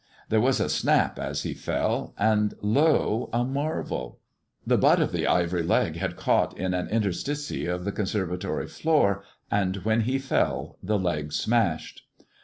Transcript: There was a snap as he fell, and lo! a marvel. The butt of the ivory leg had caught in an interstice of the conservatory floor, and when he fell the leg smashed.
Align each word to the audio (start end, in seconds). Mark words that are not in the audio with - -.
There 0.29 0.41
was 0.41 0.59
a 0.59 0.67
snap 0.67 1.19
as 1.19 1.43
he 1.43 1.53
fell, 1.53 2.15
and 2.17 2.55
lo! 2.63 3.29
a 3.31 3.43
marvel. 3.43 4.19
The 4.65 4.75
butt 4.75 4.99
of 4.99 5.11
the 5.11 5.27
ivory 5.27 5.61
leg 5.61 5.95
had 5.97 6.15
caught 6.15 6.57
in 6.57 6.73
an 6.73 6.87
interstice 6.89 7.51
of 7.71 7.85
the 7.85 7.91
conservatory 7.91 8.67
floor, 8.67 9.23
and 9.51 9.75
when 9.85 10.01
he 10.01 10.17
fell 10.17 10.79
the 10.81 10.97
leg 10.97 11.33
smashed. 11.33 12.01